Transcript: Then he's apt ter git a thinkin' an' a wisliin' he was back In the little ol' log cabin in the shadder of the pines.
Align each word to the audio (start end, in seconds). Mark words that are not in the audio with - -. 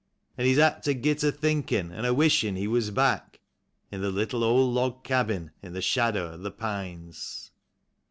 Then 0.35 0.47
he's 0.47 0.57
apt 0.57 0.83
ter 0.85 0.93
git 0.93 1.21
a 1.23 1.31
thinkin' 1.31 1.91
an' 1.91 2.05
a 2.05 2.11
wisliin' 2.11 2.57
he 2.57 2.67
was 2.67 2.89
back 2.89 3.39
In 3.91 4.01
the 4.01 4.09
little 4.09 4.43
ol' 4.43 4.73
log 4.73 5.03
cabin 5.03 5.51
in 5.61 5.73
the 5.73 5.79
shadder 5.83 6.23
of 6.23 6.41
the 6.41 6.49
pines. 6.49 7.51